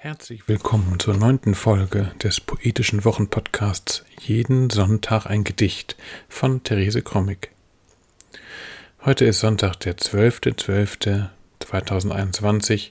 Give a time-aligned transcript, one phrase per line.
[0.00, 5.96] Herzlich willkommen zur neunten Folge des poetischen Wochenpodcasts Jeden Sonntag ein Gedicht
[6.28, 7.50] von Therese Krommig.
[9.04, 12.90] Heute ist Sonntag, der 12.12.2021.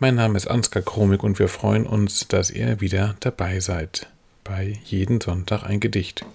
[0.00, 4.10] Mein Name ist Ansgar Kromig und wir freuen uns, dass ihr wieder dabei seid
[4.44, 6.26] bei Jeden Sonntag ein Gedicht.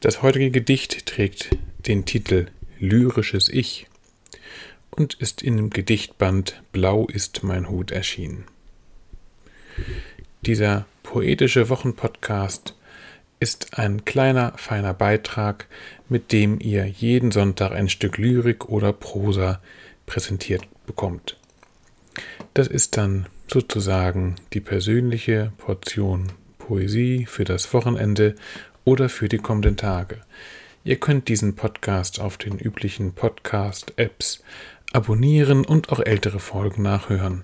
[0.00, 1.56] Das heutige Gedicht trägt
[1.86, 2.48] den Titel
[2.80, 3.86] Lyrisches Ich
[4.90, 8.44] und ist in dem Gedichtband Blau ist mein Hut erschienen.
[10.42, 12.74] Dieser poetische Wochenpodcast
[13.40, 15.66] ist ein kleiner, feiner Beitrag,
[16.08, 19.60] mit dem ihr jeden Sonntag ein Stück Lyrik oder Prosa
[20.06, 21.36] präsentiert bekommt.
[22.54, 28.34] Das ist dann sozusagen die persönliche Portion Poesie für das Wochenende
[28.84, 30.18] oder für die kommenden Tage.
[30.88, 34.42] Ihr könnt diesen Podcast auf den üblichen Podcast-Apps
[34.90, 37.42] abonnieren und auch ältere Folgen nachhören.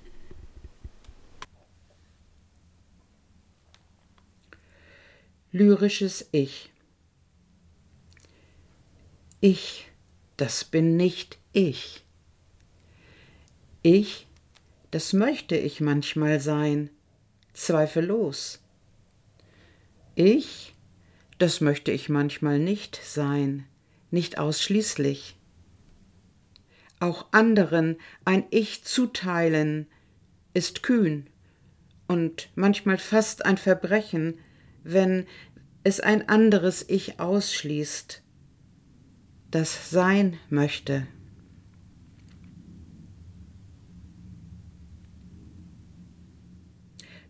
[5.51, 6.71] Lyrisches Ich.
[9.41, 9.89] Ich,
[10.37, 12.05] das bin nicht ich.
[13.83, 14.27] Ich,
[14.91, 16.91] das möchte ich manchmal sein,
[17.53, 18.61] zweifellos.
[20.17, 20.75] Ich,
[21.39, 23.65] das möchte ich manchmal nicht sein,
[24.11, 25.37] nicht ausschließlich.
[26.99, 29.87] Auch anderen ein Ich zuteilen,
[30.53, 31.29] ist kühn
[32.09, 34.41] und manchmal fast ein Verbrechen,
[34.83, 35.27] wenn
[35.85, 38.23] es ein anderes Ich ausschließt,
[39.51, 41.07] das sein möchte.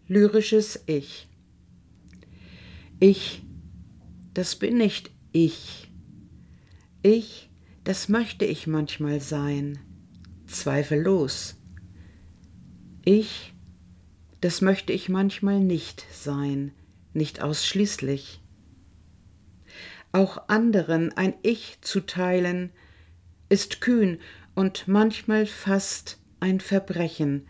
[0.08, 1.28] lyrisches Ich.
[2.98, 3.42] Ich,
[4.34, 5.92] das bin nicht ich.
[7.02, 7.50] Ich,
[7.84, 9.78] das möchte ich manchmal sein,
[10.46, 11.56] zweifellos.
[13.04, 13.54] Ich,
[14.40, 16.72] das möchte ich manchmal nicht sein,
[17.12, 18.40] nicht ausschließlich.
[20.12, 22.70] Auch anderen ein Ich zu teilen,
[23.48, 24.18] ist kühn
[24.54, 27.46] und manchmal fast ein Verbrechen,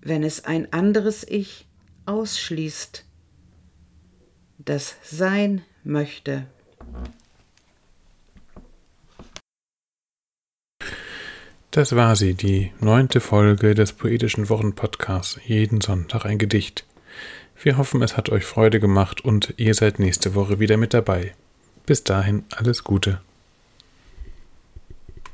[0.00, 1.66] wenn es ein anderes Ich
[2.06, 3.04] ausschließt,
[4.58, 6.46] das sein möchte.
[11.70, 16.86] Das war sie, die neunte Folge des poetischen Wochenpodcasts Jeden Sonntag ein Gedicht.
[17.62, 21.34] Wir hoffen, es hat euch Freude gemacht und ihr seid nächste Woche wieder mit dabei.
[21.86, 23.20] Bis dahin alles Gute.